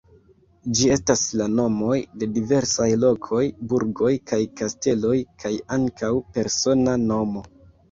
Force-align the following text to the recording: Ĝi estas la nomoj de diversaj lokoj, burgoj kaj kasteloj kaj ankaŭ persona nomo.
Ĝi 0.77 0.87
estas 0.93 1.25
la 1.41 1.45
nomoj 1.57 1.97
de 2.23 2.29
diversaj 2.37 2.87
lokoj, 3.03 3.43
burgoj 3.75 4.15
kaj 4.33 4.41
kasteloj 4.63 5.15
kaj 5.47 5.55
ankaŭ 5.79 6.13
persona 6.41 6.99
nomo. 7.07 7.49